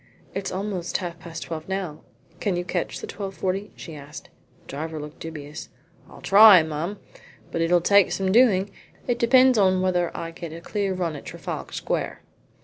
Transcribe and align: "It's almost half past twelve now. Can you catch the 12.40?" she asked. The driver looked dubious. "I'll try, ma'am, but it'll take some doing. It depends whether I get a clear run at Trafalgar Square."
"It's 0.33 0.51
almost 0.51 0.97
half 0.97 1.19
past 1.19 1.43
twelve 1.43 1.69
now. 1.69 2.01
Can 2.39 2.55
you 2.55 2.65
catch 2.65 3.01
the 3.01 3.05
12.40?" 3.05 3.69
she 3.75 3.95
asked. 3.95 4.31
The 4.63 4.67
driver 4.69 4.99
looked 4.99 5.19
dubious. 5.19 5.69
"I'll 6.09 6.21
try, 6.21 6.63
ma'am, 6.63 6.97
but 7.51 7.61
it'll 7.61 7.81
take 7.81 8.11
some 8.11 8.31
doing. 8.31 8.71
It 9.05 9.19
depends 9.19 9.59
whether 9.59 10.09
I 10.17 10.31
get 10.31 10.53
a 10.53 10.59
clear 10.59 10.95
run 10.95 11.15
at 11.15 11.25
Trafalgar 11.25 11.73
Square." 11.73 12.21